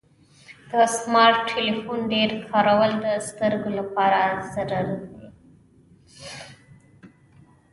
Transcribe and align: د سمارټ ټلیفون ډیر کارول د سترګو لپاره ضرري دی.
د 0.71 0.73
سمارټ 0.99 1.39
ټلیفون 1.51 1.99
ډیر 2.13 2.29
کارول 2.49 2.91
د 3.05 3.07
سترګو 3.27 3.69
لپاره 3.79 4.21
ضرري 4.53 4.95
دی. 5.11 5.27